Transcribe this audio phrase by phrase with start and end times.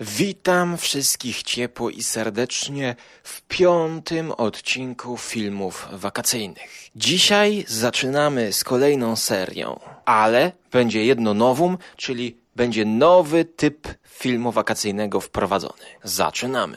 [0.00, 6.90] Witam wszystkich ciepło i serdecznie w piątym odcinku filmów wakacyjnych.
[6.96, 15.20] Dzisiaj zaczynamy z kolejną serią, ale będzie jedno nowum, czyli będzie nowy typ filmu wakacyjnego
[15.20, 15.84] wprowadzony.
[16.02, 16.76] Zaczynamy.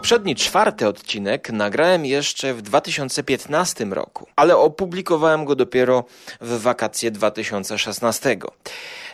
[0.00, 6.04] Poprzedni czwarty odcinek nagrałem jeszcze w 2015 roku, ale opublikowałem go dopiero
[6.40, 8.36] w wakacje 2016.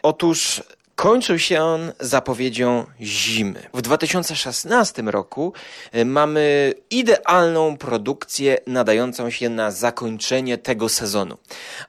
[0.02, 0.62] Otóż
[0.95, 3.62] kończył się on zapowiedzią zimy.
[3.74, 5.52] W 2016 roku
[5.95, 11.37] y, mamy idealną produkcję nadającą się na zakończenie tego sezonu.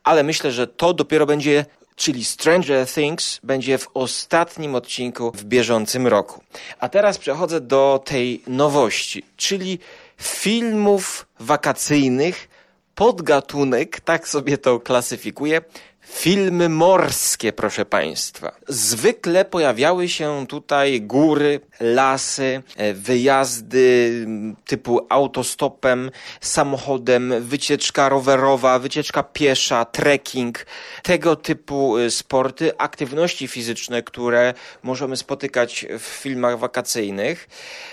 [0.04, 1.66] Ale myślę, że to dopiero będzie
[1.98, 6.44] czyli Stranger Things, będzie w ostatnim odcinku w bieżącym roku.
[6.80, 9.80] A teraz przechodzę do tej nowości, czyli
[10.18, 12.48] filmów wakacyjnych,
[12.96, 15.62] podgatunek, tak sobie to klasyfikuję,
[16.10, 18.52] Filmy morskie, proszę Państwa.
[18.68, 24.26] Zwykle pojawiały się tutaj góry, lasy, e, wyjazdy
[24.66, 30.66] typu autostopem, samochodem, wycieczka rowerowa, wycieczka piesza, trekking,
[31.04, 37.50] tego typu e, sporty, aktywności fizyczne, które możemy spotykać w filmach wakacyjnych.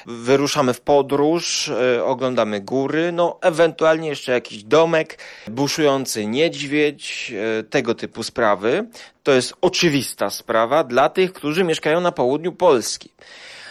[0.07, 7.33] Wyruszamy w podróż, e, oglądamy góry, no ewentualnie jeszcze jakiś domek, buszujący niedźwiedź,
[7.71, 8.87] tego typu typu sprawy.
[9.23, 13.11] To jest oczywista sprawa dla tych, którzy mieszkają na południu Polski.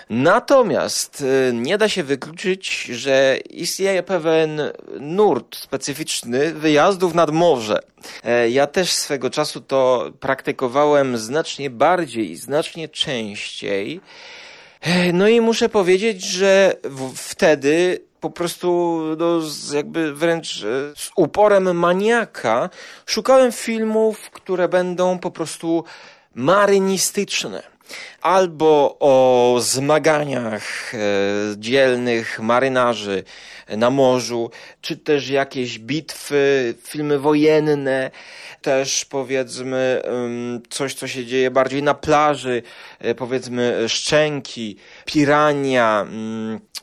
[0.10, 4.62] Natomiast y, nie da się wykluczyć, że istnieje pewien
[5.00, 7.80] nurt specyficzny wyjazdów nad morze.
[8.24, 14.02] E, ja też swego czasu to praktykowałem znacznie bardziej znacznie częściej.
[14.82, 16.76] E, no i muszę powiedzieć, że
[17.16, 19.40] wtedy po prostu no,
[19.76, 22.70] jakby wręcz e, z uporem maniaka
[23.06, 25.84] szukałem filmów, które będą po prostu
[26.36, 27.64] marynistyczne
[28.22, 30.98] albo o zmaganiach e,
[31.58, 33.24] dzielnych marynarzy
[33.70, 38.12] na morzu, czy też jakieś bitwy, filmy wojenne,
[38.62, 40.02] też powiedzmy
[40.70, 42.64] coś, co się dzieje bardziej na plaży,
[43.00, 46.06] e, powiedzmy szczęki, pirania.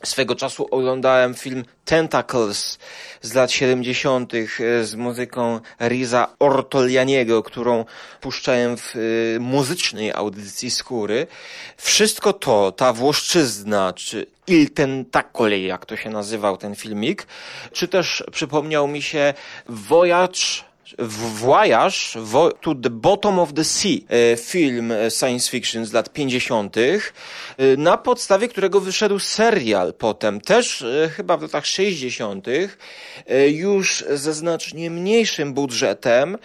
[0.03, 2.79] Swego czasu oglądałem film Tentacles
[3.21, 4.33] z lat 70.
[4.33, 7.85] E, z muzyką Riza Ortolianiego, którą
[8.21, 11.27] puszczałem w e, muzycznej audycji skóry.
[11.77, 17.27] Wszystko to, ta Włoszczyzna, czy Il Tentacole, jak to się nazywał ten filmik,
[17.71, 19.33] czy też przypomniał mi się
[19.69, 22.17] Voyage Voyage
[22.61, 27.01] to the Bottom of the Sea, e, film e, science fiction z lat 50., e,
[27.77, 30.85] na podstawie którego wyszedł serial potem, też
[31.15, 32.47] chyba w latach 60.,
[33.47, 36.37] już ze znacznie mniejszym budżetem,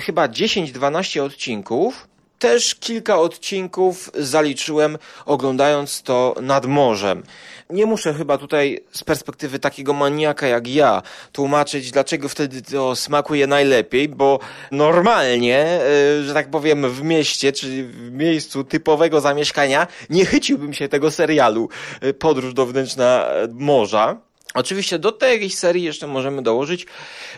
[0.00, 2.09] chyba 10-12 odcinków
[2.40, 7.22] też kilka odcinków zaliczyłem oglądając to nad morzem.
[7.70, 11.02] Nie muszę chyba tutaj z perspektywy takiego maniaka jak ja
[11.32, 14.38] tłumaczyć, dlaczego wtedy to smakuje najlepiej, bo
[14.70, 20.88] normalnie, e, że tak powiem, w mieście, czy w miejscu typowego zamieszkania, nie chyciłbym się
[20.88, 21.68] tego serialu
[22.00, 24.29] e, Podróż do wnętrza morza.
[24.54, 26.86] Oczywiście do tej serii jeszcze możemy dołożyć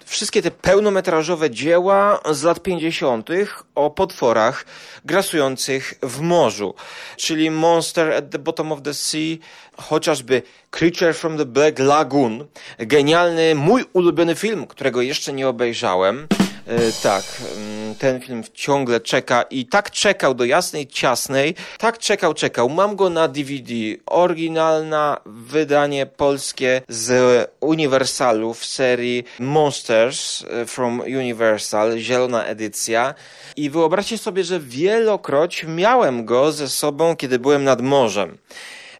[0.04, 3.28] wszystkie te pełnometrażowe dzieła z lat 50.
[3.74, 4.64] o potworach
[5.04, 6.74] grasujących w morzu,
[7.16, 9.36] czyli Monster at the Bottom of the Sea,
[9.76, 12.46] chociażby Creature from the Black Lagoon,
[12.78, 16.28] genialny, mój ulubiony film, którego jeszcze nie obejrzałem.
[16.66, 17.24] E, tak,
[17.56, 22.68] mm, ten film ciągle czeka i tak czekał do jasnej, ciasnej, tak czekał, czekał.
[22.68, 23.72] Mam go na DVD.
[24.06, 33.14] Oryginalna wydanie polskie z Universalu w serii Monsters e, from Universal, zielona edycja.
[33.56, 38.38] I wyobraźcie sobie, że wielokroć miałem go ze sobą, kiedy byłem nad morzem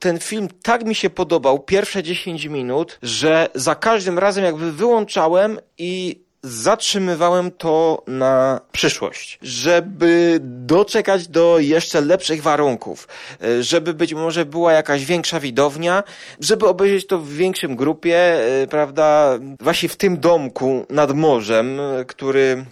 [0.03, 5.59] ten film tak mi się podobał, pierwsze 10 minut, że za każdym razem jakby wyłączałem
[5.79, 13.09] i zatrzymywałem to na przyszłość, żeby doczekać do jeszcze lepszych warunków,
[13.43, 16.03] e, żeby być może była jakaś większa widownia,
[16.41, 22.05] żeby obejrzeć to w większym grupie, e, prawda, właśnie w tym domku nad morzem, e,
[22.05, 22.65] który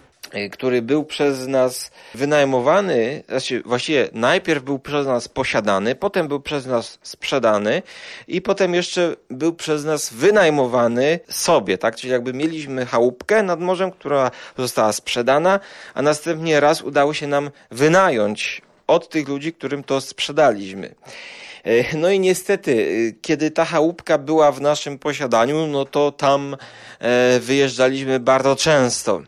[0.51, 6.65] który był przez nas wynajmowany, znaczy właściwie najpierw był przez nas posiadany, potem był przez
[6.65, 7.81] nas sprzedany
[8.27, 11.95] i potem jeszcze był przez nas wynajmowany sobie, tak?
[11.95, 15.59] Czyli jakby mieliśmy chałupkę nad morzem, która została sprzedana,
[15.93, 20.95] a następnie raz udało się nam wynająć od tych ludzi, którym to sprzedaliśmy.
[21.63, 26.57] E, no i niestety, e, kiedy ta chałupka była w naszym posiadaniu, no to tam
[26.99, 29.21] e, wyjeżdżaliśmy bardzo często.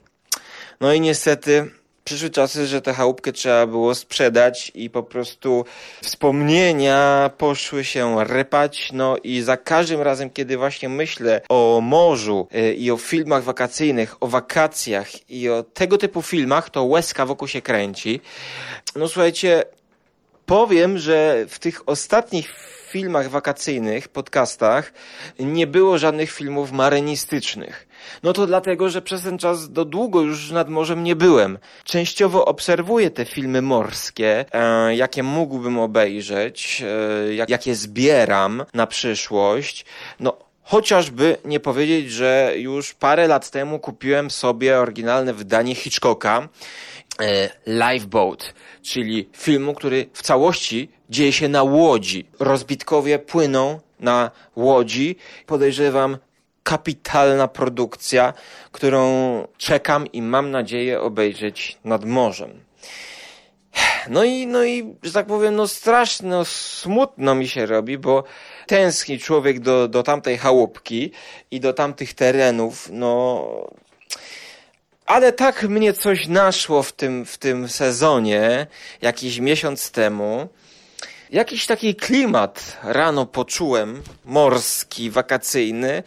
[0.82, 1.72] No i niestety
[2.04, 5.66] przyszły czasy, że tę chałupkę trzeba było sprzedać i po prostu
[6.02, 8.90] wspomnienia poszły się rypać.
[8.94, 12.48] No i za każdym razem, kiedy właśnie myślę o morzu
[12.78, 17.62] i o filmach wakacyjnych, o wakacjach i o tego typu filmach, to łezka wokół się
[17.62, 18.22] kręci.
[18.96, 19.64] No słuchajcie,
[20.46, 22.56] powiem, że w tych ostatnich
[22.94, 24.94] filmach wakacyjnych, podcastach,
[25.40, 27.88] nie było żadnych filmów marynistycznych.
[28.24, 31.58] No to dlatego, że przez ten czas do długo już nad morzem nie byłem.
[31.84, 36.84] Częściowo obserwuję te filmy morskie, e, jakie mógłbym obejrzeć,
[37.28, 39.86] e, jak, jakie zbieram na przyszłość.
[40.20, 46.50] No, Chociażby nie powiedzieć, że już parę lat temu kupiłem sobie oryginalne wydanie Hitchcocka,
[47.66, 52.26] Lifeboat, czyli filmu, który w całości dzieje się na łodzi.
[52.40, 55.16] Rozbitkowie płyną na łodzi.
[55.46, 56.18] Podejrzewam,
[56.64, 58.34] kapitalna produkcja,
[58.72, 59.04] którą
[59.58, 62.60] czekam i mam nadzieję obejrzeć nad morzem.
[64.10, 68.24] No i, no i, że tak powiem, no strasznie no, smutno mi się robi, bo
[68.68, 71.12] tęskni człowiek do, do tamtej chałupki
[71.52, 73.46] i do tamtych terenów, no
[75.06, 78.68] ale tak mnie coś naszło w tym, w tym sezonie,
[79.02, 80.50] jakiś miesiąc temu.
[81.30, 86.04] Jakiś taki klimat rano poczułem, morski, wakacyjny,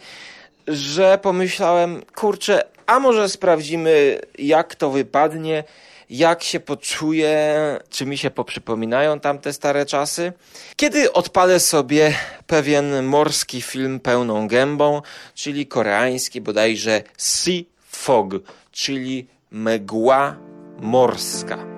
[0.67, 5.63] że pomyślałem, kurczę, a może sprawdzimy, jak to wypadnie,
[6.09, 7.55] jak się poczuję,
[7.89, 10.33] czy mi się poprzypominają tamte stare czasy.
[10.75, 12.13] Kiedy odpalę sobie
[12.47, 15.01] pewien morski film pełną gębą,
[15.35, 18.33] czyli koreański bodajże Sea Fog,
[18.76, 20.36] czyli mgła
[20.80, 21.72] morska.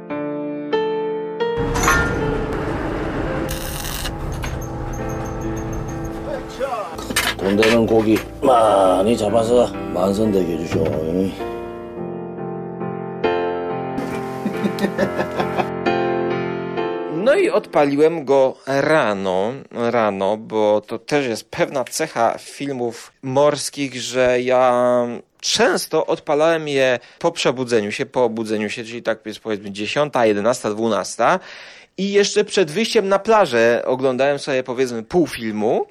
[7.37, 10.85] 돈 되는 고기 많이 잡아서 만선되게 해주쇼.
[17.25, 24.41] No i odpaliłem go rano, rano, bo to też jest pewna cecha filmów morskich, że
[24.41, 25.07] ja
[25.42, 30.70] często odpalałem je po przebudzeniu się, po obudzeniu się, czyli tak jest powiedzmy 10, 11,
[30.70, 31.40] 12
[31.98, 35.88] i jeszcze przed wyjściem na plażę oglądałem sobie powiedzmy pół filmu,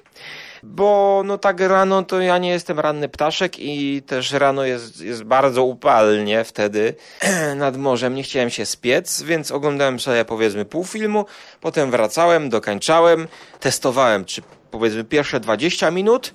[0.63, 5.23] bo no tak rano to ja nie jestem ranny ptaszek i też rano jest, jest
[5.23, 6.95] bardzo upalnie wtedy
[7.55, 11.25] nad morzem, nie chciałem się spiec, więc oglądałem sobie powiedzmy pół filmu,
[11.61, 13.27] potem wracałem, dokańczałem,
[13.59, 14.41] testowałem czy
[14.71, 16.33] powiedzmy pierwsze 20 minut,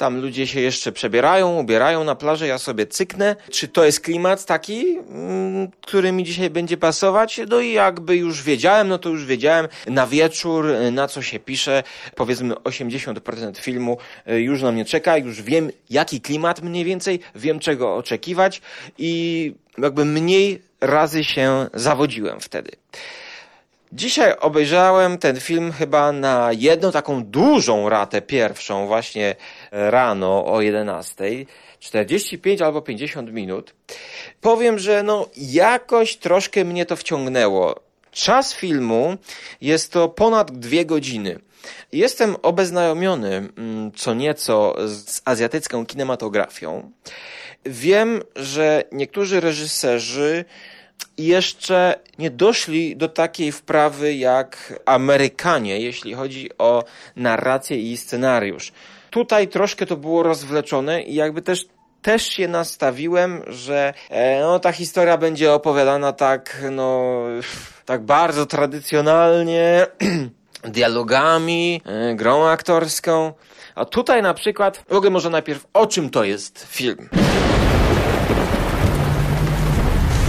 [0.00, 3.36] tam ludzie się jeszcze przebierają, ubierają na plaży, ja sobie cyknę.
[3.50, 7.40] Czy to jest klimat taki, mm, który mi dzisiaj będzie pasować?
[7.48, 11.82] No i jakby już wiedziałem, no to już wiedziałem na wieczór, na co się pisze.
[12.16, 13.98] Powiedzmy 80% filmu
[14.30, 18.62] y, już na mnie czeka, już wiem jaki klimat mniej więcej, wiem czego oczekiwać
[18.98, 22.70] i jakby mniej razy się zawodziłem wtedy.
[23.92, 29.36] Dzisiaj obejrzałem ten film chyba na jedną taką dużą ratę pierwszą, właśnie
[29.70, 31.24] rano o 11.
[31.80, 33.74] 45 albo 50 minut.
[34.40, 37.80] Powiem, że no jakoś troszkę mnie to wciągnęło.
[38.10, 39.16] Czas filmu
[39.60, 41.38] jest to ponad dwie godziny.
[41.92, 46.90] Jestem obeznajomiony mm, co nieco z azjatycką kinematografią.
[47.64, 50.44] Wiem, że niektórzy reżyserzy
[51.18, 56.84] jeszcze nie doszli do takiej wprawy jak Amerykanie, jeśli chodzi o
[57.16, 58.72] narrację i scenariusz.
[59.09, 61.65] Tutaj troszkę to było rozwleczone i jakby też
[62.01, 67.21] też się nastawiłem, że e, no, ta historia będzie opowiadana tak, no,
[67.85, 69.87] tak bardzo tradycjonalnie,
[70.63, 73.33] dialogami, e, grą aktorską.
[73.75, 77.09] A tutaj na przykład, mogę może najpierw, o czym to jest film?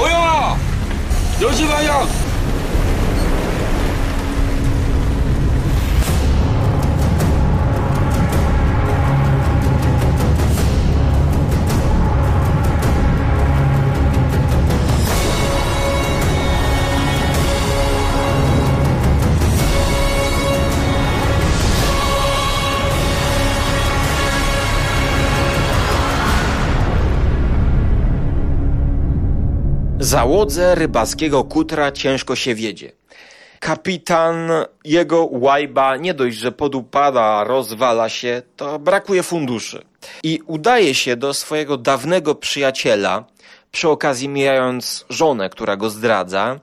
[0.00, 0.56] Oja!
[1.38, 2.29] 有西方向。
[30.11, 32.91] Załodze rybackiego kutra ciężko się wiedzie.
[33.59, 34.51] Kapitan,
[34.85, 39.85] jego łajba nie dość, że podupada, rozwala się, to brakuje funduszy.
[40.23, 43.23] I udaje się do swojego dawnego przyjaciela,
[43.71, 46.59] przy okazji mijając żonę, która go zdradza,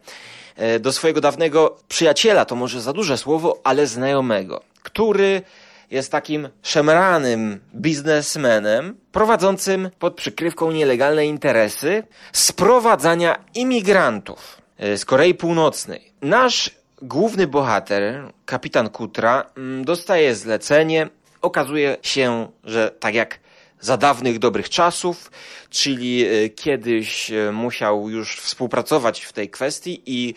[0.57, 5.43] e, do swojego dawnego przyjaciela, to może za duże słowo, ale znajomego, który
[5.91, 12.03] jest takim szemranym biznesmenem prowadzącym pod przykrywką nielegalne interesy
[12.33, 16.13] sprowadzania imigrantów e, z Korei Północnej.
[16.23, 16.71] Nasz
[17.03, 21.09] główny bohater, kapitan Kutra, mm, dostaje zlecenie.
[21.43, 23.39] Okazuje się, że tak jak
[23.81, 25.31] za dawnych dobrych czasów,
[25.71, 30.35] czyli e, kiedyś e, musiał już współpracować w tej kwestii i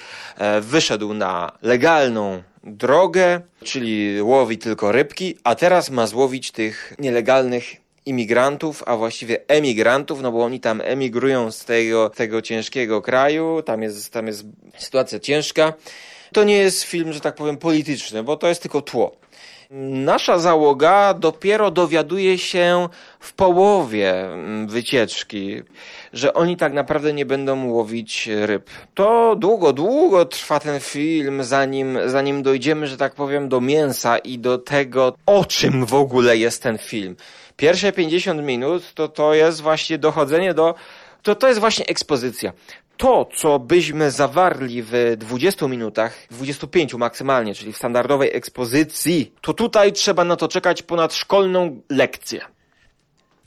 [0.62, 7.76] wyszedł na legalną drogę, czyli łowi tylko rybki, a teraz ma złowić tych nielegalnych
[8.06, 13.82] imigrantów, a właściwie emigrantów, no bo oni tam emigrują z tego, tego ciężkiego kraju, tam
[13.82, 14.44] jest, tam jest
[14.78, 15.74] sytuacja ciężka.
[16.34, 19.16] To nie jest film, że tak powiem, polityczny, bo to jest tylko tło.
[19.74, 25.62] Nasza załoga dopiero dowiaduje się w połowie mm, wycieczki,
[26.14, 28.70] że oni tak naprawdę nie będą łowić ryb.
[28.94, 34.40] To długo, długo trwa ten film, zanim, zanim dojdziemy, że tak powiem, do mięsa i
[34.40, 37.16] do tego, o czym w ogóle jest ten film.
[37.58, 40.76] Pierwsze 50 minut to to jest właśnie dochodzenie do
[41.22, 42.54] to, to jest właśnie ekspozycja
[43.02, 49.94] to, co byśmy zawarli w 20 minutach, 25 maksymalnie, czyli w standardowej ekspozycji, to tutaj
[49.94, 52.42] trzeba na to czekać ponad szkolną lekcję.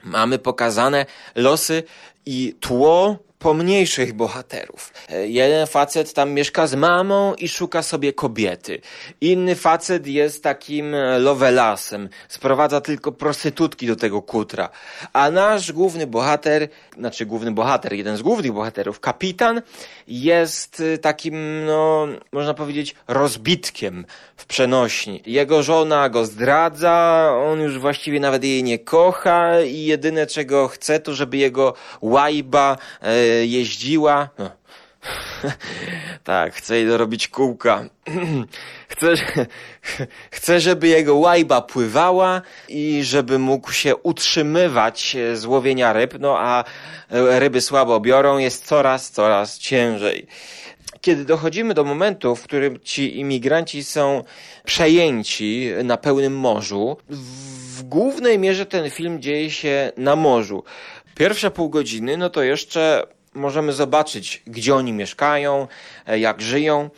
[0.05, 1.83] Mamy pokazane losy
[2.27, 4.93] i tło pomniejszych bohaterów.
[5.09, 8.81] E, jeden facet tam mieszka z mamą i szuka sobie kobiety.
[9.21, 12.09] Inny facet jest takim e, lovelasem.
[12.29, 14.69] Sprowadza tylko prostytutki do tego kutra.
[15.13, 19.63] A nasz główny bohater, znaczy główny bohater, jeden z głównych bohaterów, kapitan,
[20.09, 24.05] jest e, takim, no, można powiedzieć, rozbitkiem
[24.37, 25.23] w przenośni.
[25.27, 31.01] Jego żona go zdradza, on już właściwie nawet jej nie kocha i jedyne czego chce
[31.01, 34.29] to, żeby jego łajba e, jeździła.
[34.39, 34.51] No.
[36.25, 37.85] tak, chce jej dorobić kółka.
[38.89, 39.15] chce,
[40.31, 46.65] chce, żeby jego łajba pływała i żeby mógł się utrzymywać z łowienia ryb, no a
[47.11, 50.27] ryby słabo biorą, jest coraz, coraz ciężej
[51.05, 54.25] kiedy dochodzimy do momentu, w którym ci imigranci są
[54.65, 60.65] przejęci na pełnym morzu, w głównej mierze ten film dzieje się na morzu.
[61.15, 65.69] Pierwsze pół godziny, no to jeszcze możemy zobaczyć, gdzie oni mieszkają,
[66.07, 66.91] e, jak żyją.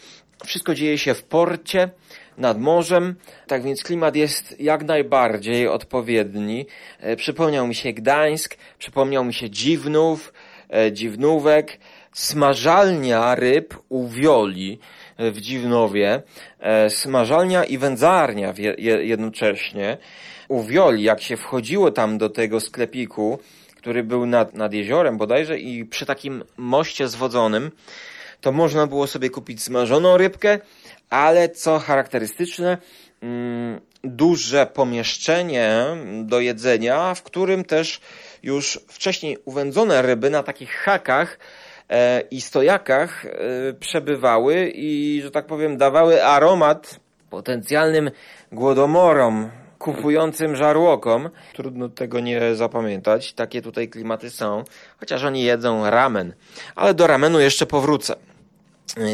[0.46, 1.90] Wszystko dzieje się w porcie,
[2.38, 3.14] nad morzem,
[3.46, 6.66] tak więc klimat jest jak najbardziej odpowiedni.
[7.00, 10.32] E, przypomniał mi się Gdańsk, przypomniał mi się Dziwnów,
[10.70, 11.78] e, Dziwnówek,
[12.12, 14.78] smażalnia ryb u Wioli
[15.18, 16.22] w Dziwnowie,
[16.88, 18.54] smażalnia i wędzarnia
[19.02, 19.98] jednocześnie.
[20.48, 23.38] U Wioli, jak się wchodziło tam do tego sklepiku,
[23.86, 27.70] który był nad, nad jeziorem bodajże i przy takim moście zwodzonym,
[28.40, 30.58] to można było sobie kupić smażoną rybkę,
[31.10, 32.78] ale co charakterystyczne,
[33.22, 35.86] mm, duże pomieszczenie
[36.22, 38.00] do jedzenia, w którym też
[38.42, 41.38] już wcześniej uwędzone ryby na takich hakach
[41.90, 43.28] e, i stojakach e,
[43.80, 47.00] przebywały i, że tak powiem, dawały aromat
[47.30, 48.10] potencjalnym
[48.52, 51.30] głodomorom kupującym żarłokom.
[51.54, 53.32] Trudno tego nie zapamiętać.
[53.32, 54.64] Takie tutaj klimaty są.
[55.00, 56.34] Chociaż oni jedzą ramen.
[56.76, 58.16] Ale do ramenu jeszcze powrócę.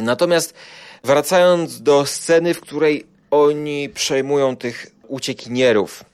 [0.03, 0.55] Natomiast
[1.05, 6.05] wracając do sceny, w której oni przejmują tych uciekinierów.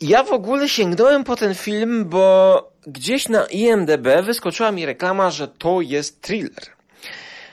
[0.00, 5.48] Ja w ogóle sięgnąłem po ten film, bo gdzieś na IMDB wyskoczyła mi reklama, że
[5.48, 6.64] to jest thriller.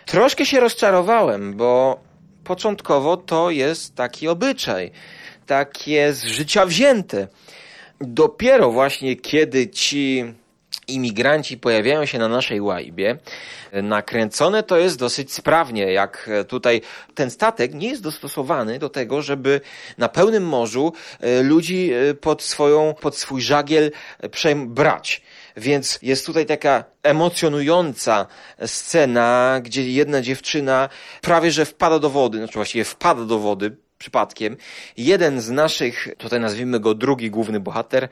[0.06, 2.00] Troszkę się rozczarowałem, bo
[2.44, 4.92] początkowo to jest taki obyczaj
[5.46, 7.28] takie z życia wzięte.
[8.02, 10.26] Dopiero właśnie kiedy ci
[10.88, 13.18] imigranci pojawiają się na naszej łajbie,
[13.84, 16.82] nakręcone to jest dosyć sprawnie, jak tutaj
[17.16, 19.62] ten statek nie jest dostosowany do tego, żeby
[19.98, 23.92] na pełnym morzu e, ludzi e, pod swoją, pod swój żagiel
[24.44, 25.22] e, brać.
[25.58, 28.28] Więc jest tutaj taka emocjonująca
[28.66, 30.90] scena, gdzie jedna dziewczyna
[31.22, 34.58] prawie że wpada do wody, znaczy właściwie wpada do wody, przypadkiem.
[34.98, 38.10] Jeden z naszych, tutaj nazwijmy go drugi główny bohater,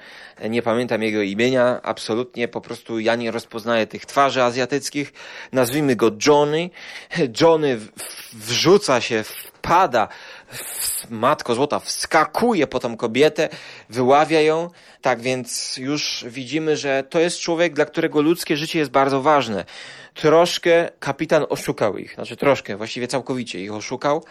[0.50, 5.14] nie pamiętam jego imienia, absolutnie, po prostu ja nie rozpoznaję tych twarzy azjatyckich,
[5.52, 6.70] nazwijmy go Johnny.
[7.42, 7.80] Johnny
[8.34, 9.24] wrzuca się,
[9.64, 10.08] wpada,
[11.10, 13.50] matko złota, wskakuje po tą kobietę,
[13.90, 14.70] wyławia ją,
[15.02, 19.66] tak więc już widzimy, że to jest człowiek, dla którego ludzkie życie jest bardzo ważne.
[20.14, 24.24] Troszkę kapitan oszukał ich, znaczy troszkę, właściwie całkowicie ich oszukał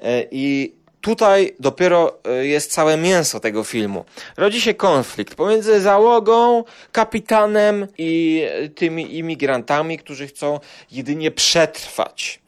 [0.00, 4.04] e, i tutaj dopiero e, jest całe mięso tego filmu.
[4.36, 8.42] Rodzi się konflikt pomiędzy załogą, kapitanem i
[8.74, 10.60] tymi imigrantami, którzy chcą
[10.90, 12.40] jedynie przetrwać.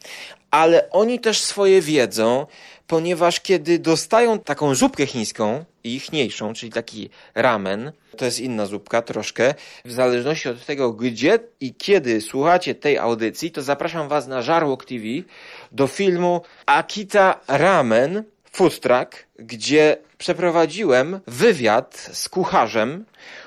[0.50, 2.46] ale oni też swoje wiedzą,
[2.86, 9.54] ponieważ kiedy dostają taką zupkę chińską, ichniejszą, czyli taki ramen, to jest inna zupka troszkę,
[9.84, 14.84] w zależności od tego, gdzie i kiedy słuchacie tej audycji, to zapraszam Was na Żarłok
[14.84, 15.04] TV
[15.72, 18.24] do filmu Akita Ramen
[18.58, 23.04] Food Truck, gdzie przeprowadziłem wywiad z kucharzem,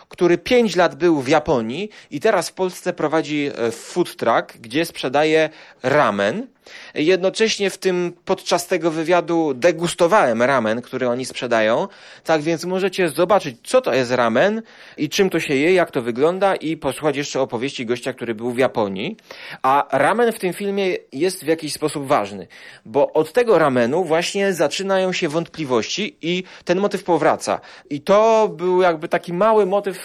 [0.10, 4.86] który 5 lat był w Japonii i teraz w Polsce prowadzi e, food truck, gdzie
[4.86, 5.50] sprzedaje
[5.84, 6.48] ramen.
[6.96, 11.88] Jednocześnie w tym podczas tego wywiadu degustowałem ramen, który oni sprzedają.
[12.24, 14.62] Tak więc możecie zobaczyć, co to jest ramen
[14.98, 18.52] i czym to się je, jak to wygląda i posłuchać jeszcze opowieści gościa, który był
[18.52, 19.18] w Japonii.
[19.62, 22.48] A ramen w tym filmie jest w jakiś sposób ważny,
[22.86, 27.60] bo od tego ramenu właśnie zaczynają się wątpliwości i ten motyw powraca.
[27.90, 29.98] I to był jakby taki mały motyw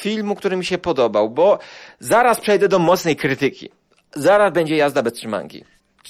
[0.00, 1.58] filmu, który mi się podobał, bo
[2.00, 3.70] zaraz przejdę do mocnej krytyki.
[4.14, 5.64] Zaraz będzie jazda bez trzymanki.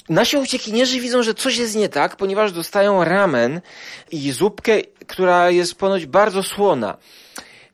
[0.09, 3.61] Nasi uciekinierzy widzą, że coś jest nie tak, ponieważ dostają ramen
[4.11, 6.97] i zupkę, która jest ponoć bardzo słona.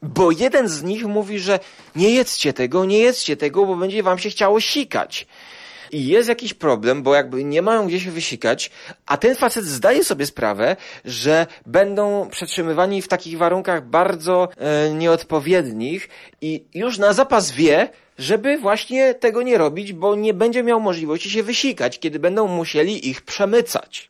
[0.01, 1.59] Bo jeden z nich mówi, że
[1.95, 5.27] nie jedzcie tego, nie jedzcie tego, bo będzie wam się chciało sikać.
[5.91, 8.71] I jest jakiś problem, bo jakby nie mają gdzie się wysikać,
[9.05, 16.09] a ten facet zdaje sobie sprawę, że będą przetrzymywani w takich warunkach bardzo e, nieodpowiednich
[16.41, 21.29] i już na zapas wie, żeby właśnie tego nie robić, bo nie będzie miał możliwości
[21.29, 24.09] się wysikać, kiedy będą musieli ich przemycać.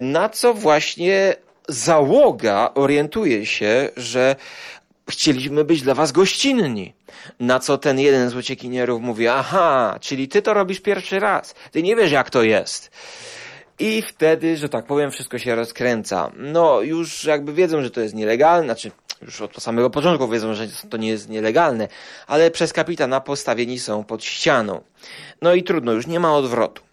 [0.00, 1.36] Na co właśnie
[1.68, 4.36] załoga orientuje się, że
[5.10, 6.94] chcieliśmy być dla was gościnni.
[7.40, 11.54] Na co ten jeden z uciekinierów mówi, aha, czyli ty to robisz pierwszy raz.
[11.70, 12.90] Ty nie wiesz jak to jest.
[13.78, 16.30] I wtedy, że tak powiem, wszystko się rozkręca.
[16.36, 18.90] No, już jakby wiedzą, że to jest nielegalne, znaczy
[19.22, 21.88] już od samego początku wiedzą, że to nie jest nielegalne,
[22.26, 24.80] ale przez kapitana postawieni są pod ścianą.
[25.42, 26.86] No i trudno, już nie ma odwrotu.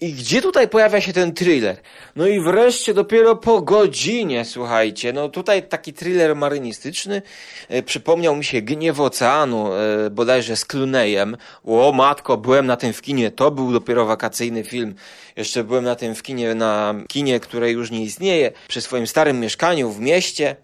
[0.00, 1.76] I gdzie tutaj pojawia się ten thriller?
[2.16, 7.22] No i wreszcie dopiero po godzinie, słuchajcie, no tutaj taki thriller marynistyczny,
[7.68, 11.36] e, przypomniał mi się Gniew Oceanu, e, bodajże z Clooneyem.
[11.64, 14.94] O matko, byłem na tym w kinie, to był dopiero wakacyjny film.
[15.36, 19.40] Jeszcze byłem na tym w kinie, na kinie, które już nie istnieje, przy swoim starym
[19.40, 20.56] mieszkaniu w mieście,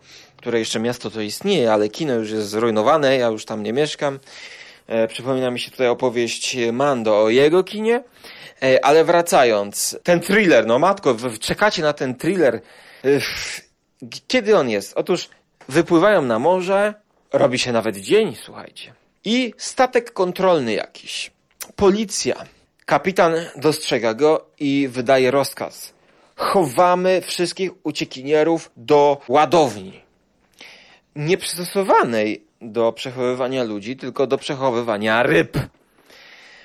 [0.45, 4.19] które jeszcze miasto to istnieje, ale kino już jest zrujnowane, ja już tam nie mieszkam.
[4.87, 8.03] E, przypomina mi się tutaj opowieść Mando o jego kinie.
[8.63, 12.61] E, ale wracając, ten thriller, no matko, czekacie na ten thriller.
[13.05, 13.09] E,
[14.29, 14.93] kiedy on jest?
[14.97, 15.29] Otóż
[15.69, 16.95] wypływają na morze,
[17.33, 18.95] robi się nawet dzień, słuchajcie.
[19.25, 21.31] I statek kontrolny jakiś.
[21.77, 22.45] Policja.
[22.87, 25.93] Kapitan dostrzega go i wydaje rozkaz.
[26.37, 30.04] Chowamy wszystkich uciekinierów do ładowni.
[31.17, 35.59] Nieprzystosowanej do przechowywania ludzi, tylko do przechowywania ryb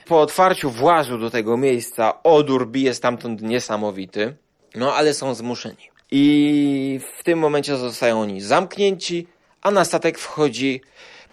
[0.06, 4.36] po otwarciu włazu do tego miejsca odór bije stamtąd niesamowity,
[4.76, 5.90] no ale są zmuszeni.
[6.12, 9.28] I w tym momencie zostają oni zamknięci,
[9.62, 10.82] a na statek wchodzi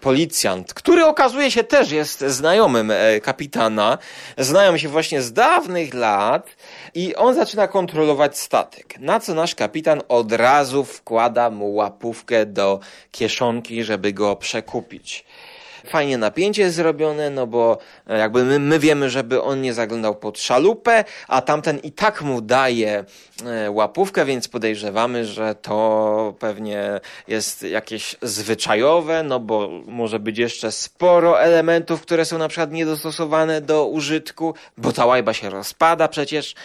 [0.01, 3.97] policjant, który okazuje się też jest znajomym e, kapitana.
[4.37, 6.55] Znają się właśnie z dawnych lat
[6.93, 8.99] i on zaczyna kontrolować statek.
[8.99, 12.79] Na co nasz kapitan od razu wkłada mu łapówkę do
[13.11, 15.25] kieszonki, żeby go przekupić
[15.89, 20.15] fajnie napięcie jest zrobione, no bo e, jakby my, my wiemy, żeby on nie zaglądał
[20.15, 23.03] pod szalupę, a tamten i tak mu daje
[23.45, 30.71] e, łapówkę, więc podejrzewamy, że to pewnie jest jakieś zwyczajowe, no bo może być jeszcze
[30.71, 36.55] sporo elementów, które są na przykład niedostosowane do użytku, bo ta łajba się rozpada przecież,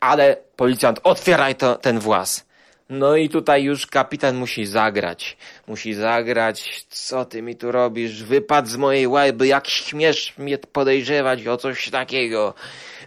[0.00, 2.47] ale policjant otwieraj to, ten włas.
[2.90, 5.36] No i tutaj już kapitan musi zagrać.
[5.66, 8.24] Musi zagrać, co ty mi tu robisz?
[8.24, 12.54] Wypad z mojej łajby, jak śmiesz mnie podejrzewać o coś takiego.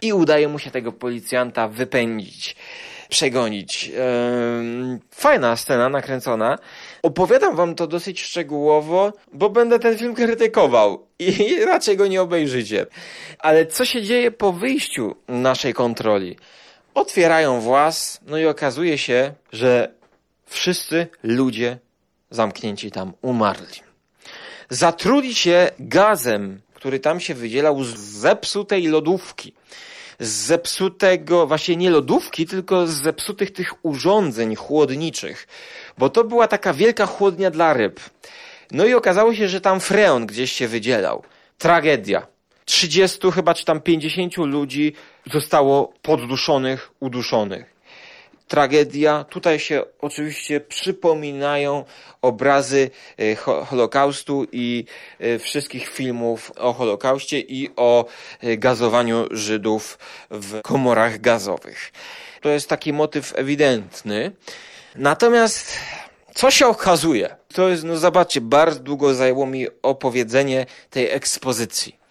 [0.02, 2.56] I udaje mu się tego policjanta wypędzić,
[3.08, 3.90] przegonić.
[3.96, 6.58] Ehm, fajna scena nakręcona.
[7.02, 12.86] Opowiadam wam to dosyć szczegółowo, bo będę ten film krytykował i raczej go nie obejrzycie.
[13.38, 16.36] Ale co się dzieje po wyjściu naszej kontroli?
[16.94, 19.94] Otwierają włas, no i okazuje się, że
[20.46, 21.78] wszyscy ludzie
[22.30, 23.80] zamknięci tam umarli.
[24.70, 29.54] Zatruli się gazem, który tam się wydzielał z zepsutej lodówki.
[30.20, 35.48] Z zepsutego, właśnie nie lodówki, tylko z zepsutych tych urządzeń chłodniczych.
[35.98, 38.00] Bo to była taka wielka chłodnia dla ryb.
[38.70, 41.22] No i okazało się, że tam freon gdzieś się wydzielał.
[41.58, 42.31] Tragedia.
[42.64, 44.92] 30 chyba czy tam 50 ludzi
[45.32, 47.72] zostało podduszonych, uduszonych.
[48.48, 49.24] tragedia.
[49.24, 51.84] Tutaj się oczywiście przypominają
[52.22, 54.84] obrazy e, Holokaustu i
[55.18, 58.06] e, wszystkich filmów o Holokauście i o
[58.40, 59.98] e, gazowaniu Żydów
[60.30, 61.92] w komorach gazowych.
[62.40, 64.32] To jest taki motyw ewidentny.
[64.96, 65.78] Natomiast
[66.34, 67.36] co się okazuje?
[67.54, 72.01] To jest, no zobaczcie, bardzo długo zajęło mi opowiedzenie tej ekspozycji.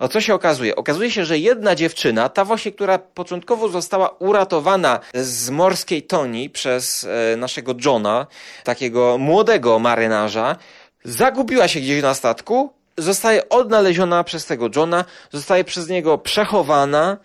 [0.00, 0.76] O co się okazuje?
[0.76, 7.04] Okazuje się, że jedna dziewczyna, ta właśnie, która początkowo została uratowana z morskiej toni przez
[7.32, 8.26] e, naszego Johna,
[8.64, 10.56] takiego młodego marynarza,
[11.04, 17.16] zagubiła się gdzieś na statku, zostaje odnaleziona przez tego Johna, zostaje przez niego przechowana.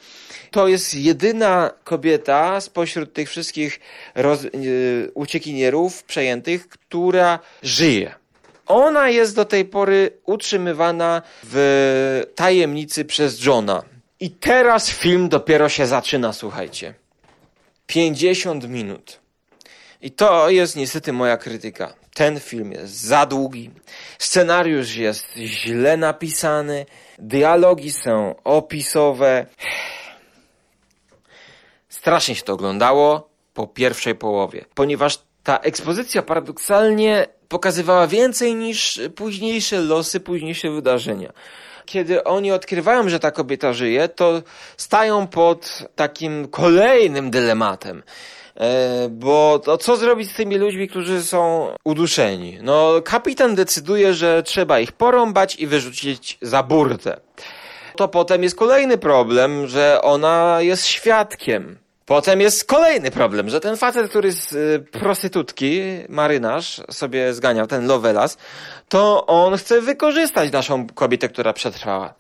[0.52, 3.80] To jest jedyna kobieta spośród tych wszystkich
[4.16, 8.25] roz, yy, uciekinierów przejętych, która żyje.
[8.66, 13.84] Ona jest do tej pory utrzymywana w tajemnicy przez Johna.
[14.20, 16.94] I teraz film dopiero się zaczyna, słuchajcie.
[17.88, 19.20] 50 minut.
[20.02, 21.94] I to jest niestety moja krytyka.
[22.14, 23.72] Ten film jest za długi,
[24.20, 26.86] scenariusz jest źle napisany,
[27.20, 29.46] dialogi są opisowe.
[31.90, 39.80] Strasznie się to oglądało po pierwszej połowie, ponieważ ta ekspozycja paradoksalnie pokazywała więcej niż późniejsze
[39.80, 41.34] losy, późniejsze wydarzenia.
[41.86, 44.42] Kiedy oni odkrywają, że ta kobieta żyje, to
[44.78, 48.04] stają pod takim kolejnym dylematem.
[48.58, 52.58] E, bo to co zrobić z tymi ludźmi, którzy są uduszeni?
[52.62, 57.20] No, kapitan decyduje, że trzeba ich porąbać i wyrzucić za burtę.
[57.96, 63.78] To potem jest kolejny problem, że ona jest świadkiem Potem jest kolejny problem, że ten
[63.78, 68.38] facet, który z y, prostytutki, marynarz, sobie zganiał ten Lovelas,
[68.90, 72.14] to on chce wykorzystać naszą kobietę, która przetrwała.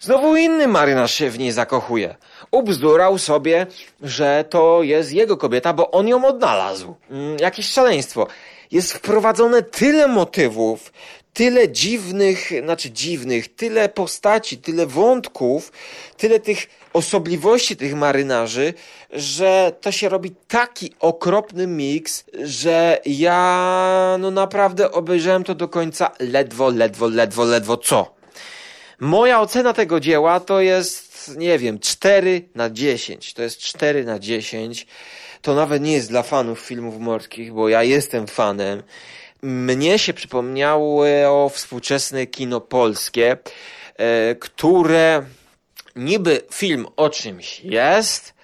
[0.00, 2.14] Znowu inny marynarz się w niej zakochuje.
[2.50, 3.66] Ubzdurał sobie,
[4.02, 6.94] że to jest jego kobieta, bo on ją odnalazł.
[7.10, 8.26] Mm, jakieś szaleństwo.
[8.70, 10.92] Jest wprowadzone tyle motywów,
[11.32, 15.72] tyle dziwnych, znaczy dziwnych, tyle postaci, tyle wątków,
[16.16, 18.74] tyle tych osobliwości tych marynarzy,
[19.12, 26.10] że to się robi taki okropny miks, że ja no naprawdę obejrzałem to do końca
[26.18, 28.14] ledwo, ledwo, ledwo, ledwo co.
[29.00, 33.34] Moja ocena tego dzieła to jest, nie wiem, 4 na 10.
[33.34, 34.86] To jest 4 na 10.
[35.42, 38.82] To nawet nie jest dla fanów filmów morskich, bo ja jestem fanem
[39.42, 43.36] mnie się przypomniało współczesne kino polskie,
[43.96, 45.22] e, które
[45.98, 48.34] niby film o czymś jest,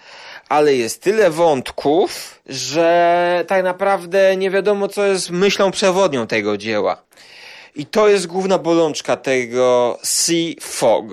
[0.49, 7.03] ale jest tyle wątków, że tak naprawdę nie wiadomo, co jest myślą przewodnią tego dzieła.
[7.75, 11.05] I to jest główna bolączka tego Sea Fog.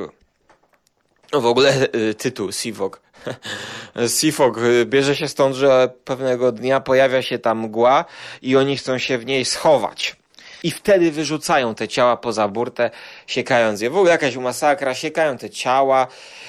[1.33, 3.01] No w ogóle y, tytuł Sea Fog.
[4.07, 8.05] Seafog y, bierze się stąd, że pewnego dnia pojawia się tam mgła
[8.41, 10.15] i oni chcą się w niej schować.
[10.63, 12.91] I wtedy wyrzucają te ciała poza burtę,
[13.27, 13.89] siekając je.
[13.89, 16.07] W ogóle jakaś masakra, siekają te ciała.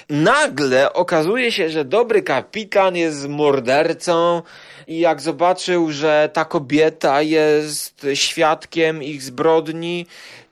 [0.09, 4.43] Nagle okazuje się, że dobry kapitan jest mordercą
[4.87, 10.07] i jak zobaczył, że ta kobieta jest świadkiem ich zbrodni,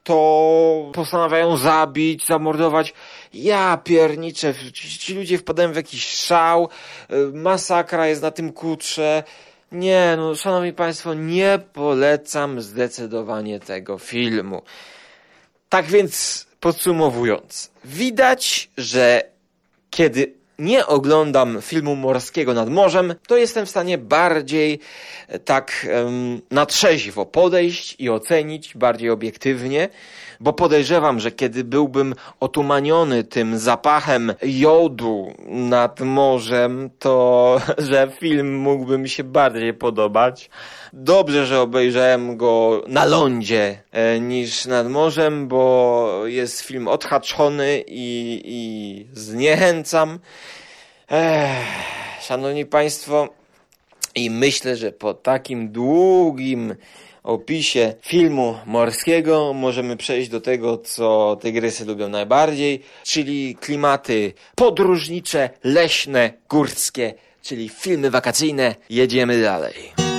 [0.04, 2.94] to postanawiają zabić, zamordować.
[3.34, 6.68] Ja pierniczę, ci, ci ludzie wpadają w jakiś szał,
[7.32, 9.22] masakra jest na tym kutrze.
[9.72, 14.62] Nie, no, szanowni państwo, nie polecam zdecydowanie tego filmu.
[15.68, 19.22] Tak więc, podsumowując, widać, że
[19.90, 24.80] kiedy nie oglądam filmu morskiego nad morzem, to jestem w stanie bardziej
[25.28, 29.88] e, tak um, na trzeźwo podejść i ocenić, bardziej obiektywnie,
[30.40, 37.56] bo podejrzewam, że kiedy byłbym otumaniony tym zapachem jodu nad morzem, to
[37.90, 40.50] że film mógłby mi się bardziej podobać.
[40.92, 48.40] Dobrze, że obejrzałem go na lądzie e, niż nad morzem, bo jest film odhaczony i,
[48.44, 50.18] i zniechęcam.
[51.10, 51.66] Ech,
[52.20, 53.28] szanowni Państwo,
[54.14, 56.74] i myślę, że po takim długim
[57.22, 66.32] opisie filmu morskiego możemy przejść do tego, co tygrysy lubią najbardziej, czyli klimaty podróżnicze, leśne,
[66.48, 68.74] górskie, czyli filmy wakacyjne.
[68.90, 70.09] Jedziemy dalej.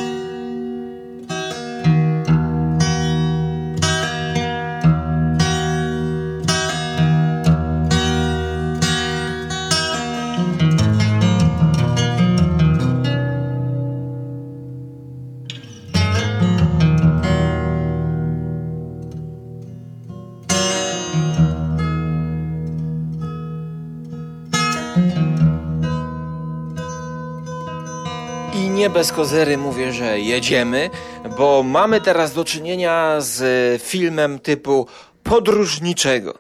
[28.81, 30.89] Nie bez kozery mówię, że jedziemy,
[31.37, 34.87] bo mamy teraz do czynienia z filmem typu
[35.23, 36.37] podróżniczego,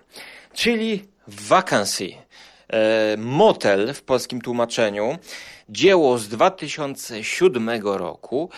[0.53, 2.09] czyli Vacancy.
[2.73, 5.17] E, motel w polskim tłumaczeniu,
[5.69, 8.49] dzieło z 2007 roku,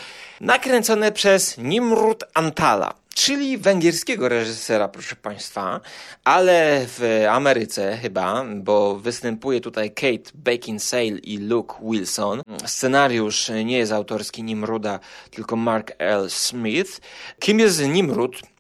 [0.42, 5.82] nakręcone przez Nimrud Antala czyli węgierskiego reżysera, proszę Państwa,
[6.24, 12.42] ale w Ameryce chyba, bo występuje tutaj Kate Beckinsale i Luke Wilson.
[12.66, 15.00] Scenariusz nie jest autorski Nimruda,
[15.32, 16.30] tylko Mark L.
[16.30, 17.02] Smith.
[17.40, 18.53] Kim jest Nimrud?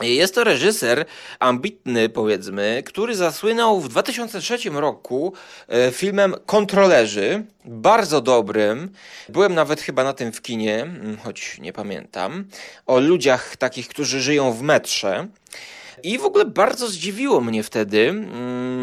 [0.00, 1.04] Jest to reżyser
[1.38, 5.32] ambitny, powiedzmy, który zasłynął w 2003 roku
[5.68, 8.90] e, filmem Kontrolerzy, bardzo dobrym.
[9.28, 10.86] Byłem nawet chyba na tym w kinie,
[11.24, 12.44] choć nie pamiętam,
[12.86, 15.28] o ludziach takich, którzy żyją w metrze.
[16.02, 18.14] I w ogóle bardzo zdziwiło mnie wtedy,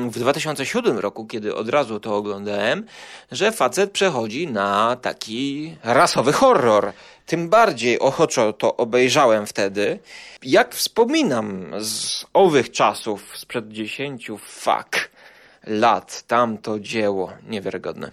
[0.10, 2.86] w 2007 roku, kiedy od razu to oglądałem,
[3.32, 6.94] że facet przechodzi na taki rasowy horror.
[7.26, 10.00] Tym bardziej ochoczo to obejrzałem wtedy.
[10.44, 15.10] Jak wspominam z owych czasów, sprzed dziesięciu fuck
[15.68, 18.12] lat, tamto dzieło, niewiarygodne.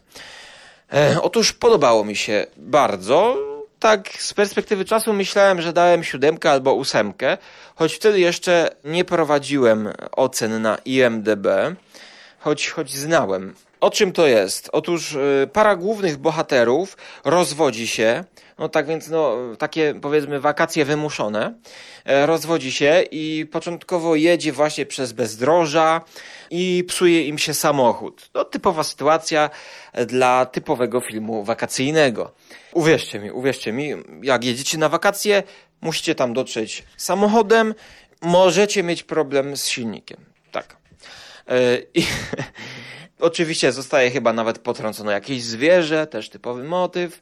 [0.92, 3.36] E, otóż podobało mi się bardzo.
[3.82, 7.38] Tak z perspektywy czasu myślałem, że dałem siódemkę albo ósemkę,
[7.74, 11.46] choć wtedy jeszcze nie prowadziłem ocen na IMDB,
[12.38, 13.54] choć, choć znałem.
[13.80, 14.68] O czym to jest?
[14.72, 18.24] Otóż y, para głównych bohaterów rozwodzi się,
[18.58, 21.54] no tak więc no, takie powiedzmy wakacje wymuszone,
[22.04, 26.00] e, rozwodzi się i początkowo jedzie właśnie przez bezdroża
[26.54, 28.28] i psuje im się samochód.
[28.32, 29.50] To typowa sytuacja
[30.06, 32.32] dla typowego filmu wakacyjnego.
[32.72, 33.90] Uwierzcie mi, uwierzcie mi,
[34.22, 35.42] jak jedziecie na wakacje,
[35.80, 37.74] musicie tam dotrzeć samochodem,
[38.22, 40.18] możecie mieć problem z silnikiem.
[40.50, 40.76] Tak.
[41.48, 42.06] E, I
[43.20, 47.20] oczywiście zostaje chyba nawet potrącone jakieś zwierzę, też typowy motyw.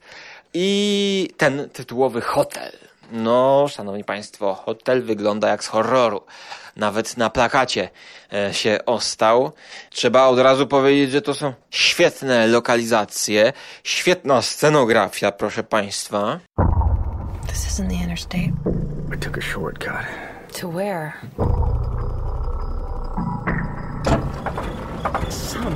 [0.54, 2.72] I ten tytułowy hotel.
[3.10, 6.22] No, szanowni państwo, hotel wygląda jak z horroru.
[6.76, 7.88] Nawet na plakacie
[8.32, 9.52] e, się ostał.
[9.90, 13.52] Trzeba od razu powiedzieć, że to są świetne lokalizacje,
[13.84, 16.38] świetna scenografia, proszę państwa.
[17.48, 18.52] This isn't the interstate.
[19.16, 20.06] I took a shortcut.
[20.60, 21.12] To where?
[25.30, 25.74] Son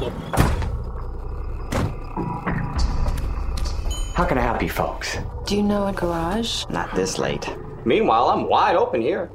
[4.15, 5.19] How can I help you folks?
[5.45, 6.65] Do you know a garage?
[6.71, 7.49] Not this late.
[7.85, 9.29] Meanwhile, I'm wide open here.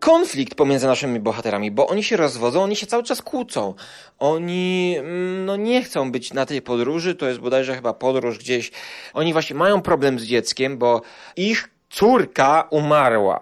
[0.00, 3.74] konflikt pomiędzy naszymi bohaterami, bo oni się rozwodzą, oni się cały czas kłócą.
[4.18, 8.70] Oni mm, no, nie chcą być na tej podróży, to jest bodajże chyba podróż gdzieś.
[9.14, 11.02] Oni właśnie mają problem z dzieckiem, bo
[11.36, 13.40] ich córka umarła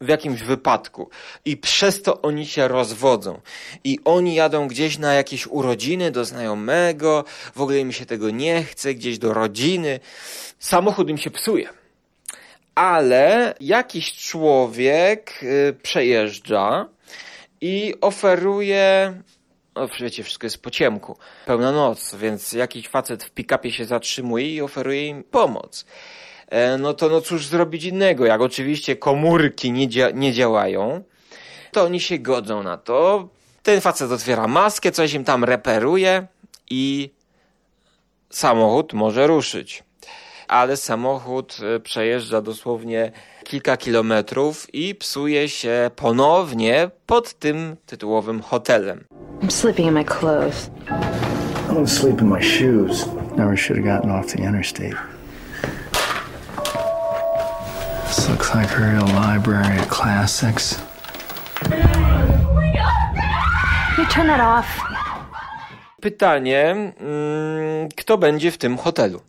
[0.00, 1.10] w jakimś wypadku
[1.44, 3.40] i przez to oni się rozwodzą
[3.84, 8.62] i oni jadą gdzieś na jakieś urodziny do znajomego, w ogóle im się tego nie
[8.62, 10.00] chce, gdzieś do rodziny.
[10.58, 11.68] Samochód im się psuje.
[12.74, 16.88] Ale jakiś człowiek y, przejeżdża
[17.60, 19.14] i oferuje
[19.76, 24.54] no wiecie, wszystko jest po ciemku, pełna noc, więc jakiś facet w pick-upie się zatrzymuje
[24.54, 25.86] i oferuje im pomoc.
[26.48, 31.02] E, no to no cóż zrobić innego, jak oczywiście komórki nie, dzia nie działają,
[31.72, 33.28] to oni się godzą na to.
[33.62, 36.26] Ten facet otwiera maskę, coś im tam reperuje
[36.70, 37.10] i
[38.30, 39.84] samochód może ruszyć.
[40.48, 43.12] Ale samochód e, przejeżdża dosłownie
[43.44, 49.04] kilka kilometrów i psuje się ponownie pod tym tytułowym hotelem.
[49.42, 50.70] I'm sleeping in my clothes.
[51.68, 53.06] I'm sleep in my shoes.
[53.36, 55.15] Never should have gotten off the interstate.
[58.46, 60.80] Looks like a real library of classics.
[63.98, 64.66] You turn that off.
[66.00, 69.20] Pytanie, mm, kto będzie w tym hotelu?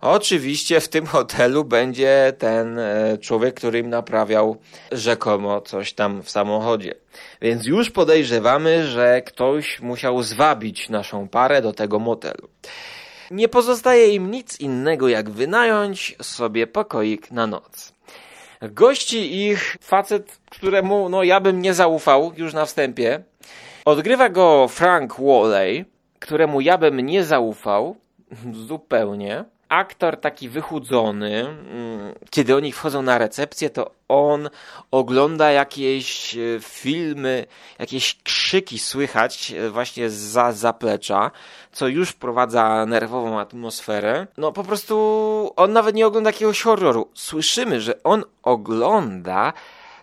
[0.00, 4.56] Oczywiście w tym hotelu będzie ten e, człowiek, który im naprawiał
[4.92, 6.94] rzekomo coś tam w samochodzie.
[7.42, 12.48] Więc już podejrzewamy, że ktoś musiał zwabić naszą parę do tego motelu.
[13.32, 17.92] Nie pozostaje im nic innego, jak wynająć sobie pokoik na noc.
[18.62, 23.22] Gości ich facet, któremu no ja bym nie zaufał już na wstępie.
[23.84, 25.84] Odgrywa go Frank Walley,
[26.18, 27.96] któremu ja bym nie zaufał
[28.52, 34.50] zupełnie aktor taki wychudzony, mm, kiedy oni wchodzą na recepcję, to on
[34.90, 37.46] ogląda jakieś e, filmy,
[37.78, 41.30] jakieś krzyki słychać e, właśnie za zaplecza,
[41.72, 44.26] co już wprowadza nerwową atmosferę.
[44.38, 47.08] No po prostu on nawet nie ogląda jakiegoś horroru.
[47.14, 49.52] Słyszymy, że on ogląda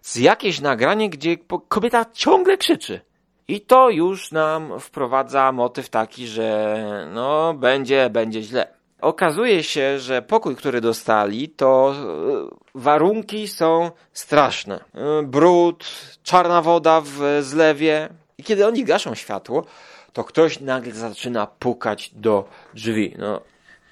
[0.02, 3.02] z jakieś nagranie, gdzie kobieta ciągle krzyczy.
[3.48, 6.76] I to już nam wprowadza motyw taki, że
[7.14, 8.79] no będzie, będzie źle.
[9.02, 14.84] Okazuje się, że pokój, który dostali, to e, warunki są straszne.
[14.96, 15.86] E, brud,
[16.24, 18.10] czarna woda w zlewie.
[18.38, 19.66] I kiedy oni gaszą światło,
[20.14, 23.16] to ktoś nagle zaczyna pukać do drzwi.
[23.18, 23.42] No,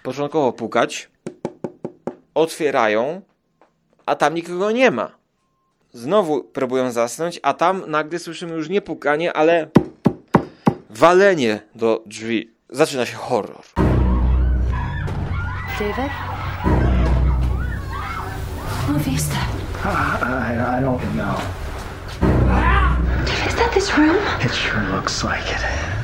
[0.04, 1.10] początkowo pukać,
[2.34, 3.22] otwierają,
[4.06, 5.12] a tam nikogo nie ma.
[5.94, 9.70] Znowu próbują zasnąć, a tam nagle słyszymy już nie pukanie, ale
[10.90, 12.52] walenie do drzwi.
[12.70, 13.87] Zaczyna się horror.
[15.78, 16.10] David?
[18.88, 19.52] Movie is that?
[19.86, 21.38] Uh, I, I don't know.
[23.26, 24.18] David, is that this room?
[24.42, 25.97] It sure looks like it.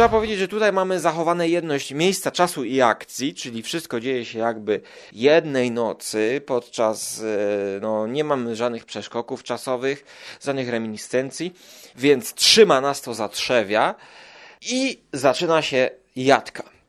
[0.00, 4.38] Trzeba powiedzieć, że tutaj mamy zachowane jedność miejsca, czasu i akcji, czyli wszystko dzieje się
[4.38, 4.80] jakby
[5.12, 10.04] jednej nocy, podczas, e, no nie mamy żadnych przeszkoków czasowych,
[10.44, 11.54] żadnych reminiscencji,
[11.96, 13.94] więc trzyma nas to zatrzewia
[14.62, 16.79] i zaczyna się jadka.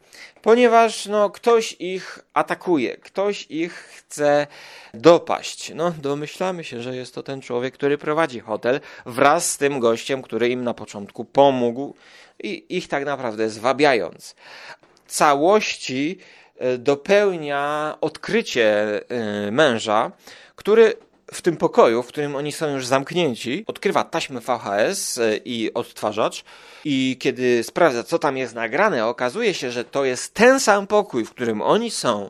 [0.41, 4.47] Ponieważ no, ktoś ich atakuje, ktoś ich chce
[4.93, 5.71] dopaść.
[5.75, 10.21] No, domyślamy się, że jest to ten człowiek, który prowadzi hotel wraz z tym gościem,
[10.21, 11.95] który im na początku pomógł
[12.43, 14.35] i ich tak naprawdę zwabiając.
[15.07, 16.17] Całości
[16.57, 20.11] e, dopełnia odkrycie e, męża,
[20.55, 20.93] który
[21.33, 26.43] w tym pokoju, w którym oni są już zamknięci, odkrywa taśmę VHS e, i odtwarzacz
[26.85, 31.25] i kiedy sprawdza, co tam jest nagrane, okazuje się, że to jest ten sam pokój,
[31.25, 32.29] w którym oni są.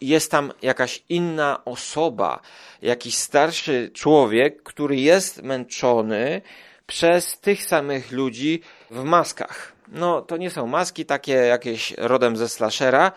[0.00, 2.40] Jest tam jakaś inna osoba,
[2.82, 6.42] jakiś starszy człowiek, który jest męczony
[6.86, 9.72] przez tych samych ludzi w maskach.
[9.88, 13.12] No, to nie są maski takie jakieś rodem ze slashera,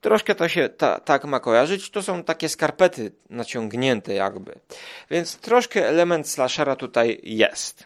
[0.00, 1.90] Troszkę to się ta, tak ma kojarzyć.
[1.90, 4.54] To są takie skarpety naciągnięte jakby.
[5.10, 7.84] Więc troszkę element slashera tutaj jest.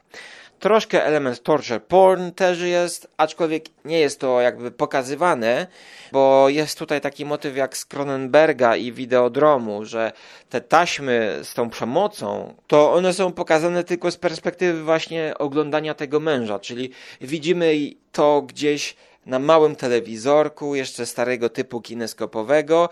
[0.59, 5.67] Troszkę element torture porn też jest, aczkolwiek nie jest to jakby pokazywane,
[6.13, 10.13] bo jest tutaj taki motyw jak z Cronenberga i Videodromu, że
[10.49, 16.21] te taśmy z tą przemocą, to one są pokazane tylko z perspektywy właśnie oglądania tego
[16.21, 17.75] męża, czyli widzimy
[18.13, 22.89] to gdzieś na małym telewizorku, jeszcze starego typu kineskopowego.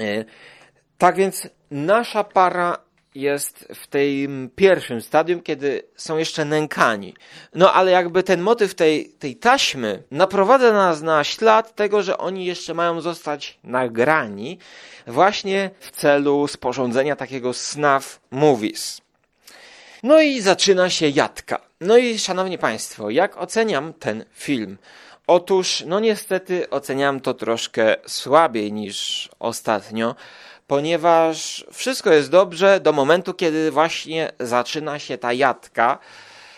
[0.00, 0.24] E,
[0.98, 2.78] tak więc nasza para
[3.14, 7.14] jest w tym pierwszym stadium, kiedy są jeszcze nękani.
[7.54, 12.44] No ale jakby ten motyw tej, tej taśmy naprowadza nas na ślad tego, że oni
[12.44, 14.58] jeszcze mają zostać nagrani
[15.06, 19.00] właśnie w celu sporządzenia takiego snuff movies.
[20.02, 21.60] No i zaczyna się jadka.
[21.80, 24.78] No i szanowni państwo, jak oceniam ten film?
[25.30, 30.14] Otóż, no niestety oceniam to troszkę słabiej niż ostatnio,
[30.66, 35.98] ponieważ wszystko jest dobrze do momentu, kiedy właśnie zaczyna się ta jadka.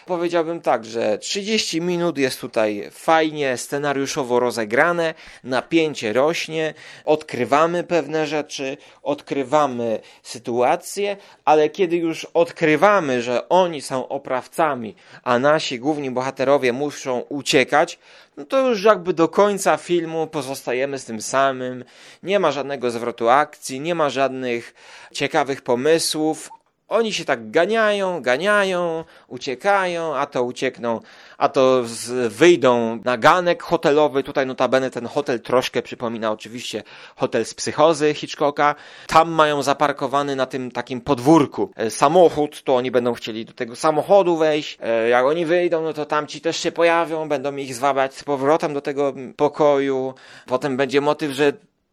[0.07, 8.77] Powiedziałbym tak, że 30 minut jest tutaj fajnie scenariuszowo rozegrane, napięcie rośnie, odkrywamy pewne rzeczy,
[9.03, 17.21] odkrywamy sytuacje, ale kiedy już odkrywamy, że oni są oprawcami, a nasi główni bohaterowie muszą
[17.21, 17.99] uciekać,
[18.37, 21.85] no to już jakby do końca filmu pozostajemy z tym samym.
[22.23, 24.75] Nie ma żadnego zwrotu akcji, nie ma żadnych
[25.13, 26.51] ciekawych pomysłów.
[26.93, 31.01] Oni się tak ganiają, ganiają, uciekają, a to uciekną,
[31.39, 34.23] a to z, wyjdą na ganek hotelowy.
[34.23, 36.83] Tutaj notabene ten hotel troszkę przypomina oczywiście
[37.17, 38.75] hotel z psychozy Hitchcocka.
[39.07, 43.77] Tam mają zaparkowany na tym takim podwórku e, samochód, to oni będą chcieli do tego
[43.77, 44.79] samochodu wejść.
[44.81, 48.75] E, jak oni wyjdą, no to tamci też się pojawią, będą ich zwabiać z powrotem
[48.75, 50.15] do tego pokoju.
[50.47, 51.53] Potem będzie motyw, że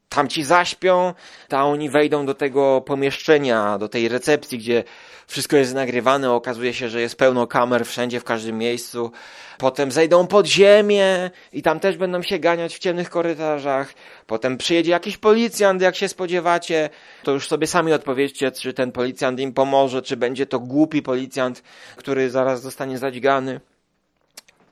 [0.10, 1.14] tamci zaśpią,
[1.50, 4.84] a oni wejdą do tego pomieszczenia, do tej recepcji, gdzie
[5.28, 9.12] wszystko jest nagrywane, okazuje się, że jest pełno kamer wszędzie, w każdym miejscu.
[9.58, 13.94] Potem zejdą pod ziemię i tam też będą się ganiać w ciemnych korytarzach.
[14.28, 16.90] Potem przyjedzie jakiś policjant, jak się spodziewacie.
[17.24, 21.64] To już sobie sami odpowiedzcie, czy ten policjant im pomoże, czy będzie to głupi policjant,
[21.96, 23.60] który zaraz zostanie zadźgany.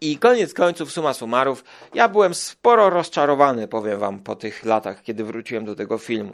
[0.02, 5.24] I koniec końców, suma summarów, ja byłem sporo rozczarowany, powiem wam, po tych latach, kiedy
[5.24, 6.34] wróciłem do tego filmu.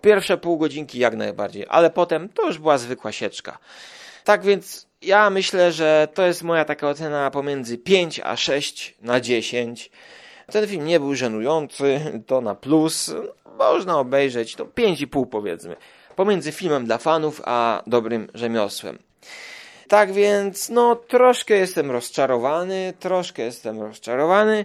[0.00, 3.58] Pierwsze pół godzinki jak najbardziej, ale potem to już była zwykła sieczka.
[4.24, 9.20] Tak więc ja myślę, że to jest moja taka ocena pomiędzy 5 a 6 na
[9.20, 9.90] 10.
[10.52, 13.14] Ten film nie był żenujący, to na plus.
[13.58, 15.76] Można obejrzeć, to 5,5 powiedzmy.
[16.16, 18.98] Pomiędzy filmem dla fanów, a dobrym rzemiosłem.
[19.92, 24.64] Tak więc, no, troszkę jestem rozczarowany, troszkę jestem rozczarowany.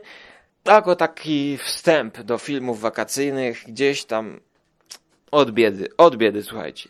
[0.66, 4.40] Jako taki wstęp do filmów wakacyjnych, gdzieś tam
[5.32, 6.90] od biedy, od biedy, słuchajcie.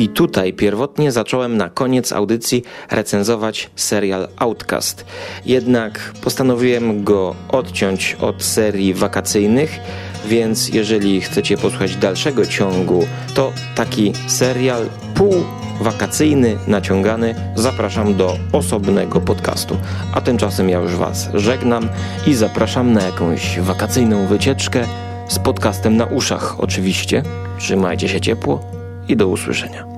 [0.00, 5.04] I tutaj pierwotnie zacząłem na koniec audycji recenzować serial Outcast.
[5.46, 9.80] Jednak postanowiłem go odciąć od serii wakacyjnych,
[10.26, 19.76] więc jeżeli chcecie posłuchać dalszego ciągu, to taki serial półwakacyjny, naciągany, zapraszam do osobnego podcastu.
[20.12, 21.88] A tymczasem ja już Was żegnam
[22.26, 24.84] i zapraszam na jakąś wakacyjną wycieczkę
[25.28, 27.22] z podcastem na uszach oczywiście.
[27.58, 28.70] Trzymajcie się ciepło
[29.08, 29.89] i do usłyszenia.